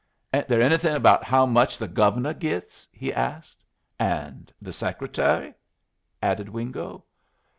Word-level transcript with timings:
"Ain't 0.33 0.47
there 0.47 0.63
anything 0.63 0.99
'bout 0.99 1.23
how 1.23 1.45
much 1.45 1.77
the 1.77 1.87
Gove'nuh 1.87 2.33
gits?" 2.33 2.87
he 2.91 3.13
asks. 3.13 3.63
"And 3.99 4.51
the 4.59 4.73
Secretary?" 4.73 5.53
added 6.23 6.49
Wingo. 6.49 7.05